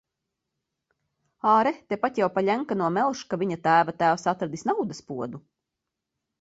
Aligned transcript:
Āre, 1.57 1.73
tepat 1.93 2.17
jau 2.23 2.31
par 2.39 2.45
Ļenkano 2.47 2.89
melš, 2.97 3.23
ka 3.35 3.41
viņa 3.45 3.61
tēva 3.69 3.97
tēvs 4.03 4.27
atradis 4.35 4.69
naudas 4.73 5.07
podu. 5.15 5.47